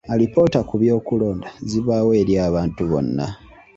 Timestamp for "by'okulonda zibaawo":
0.81-2.11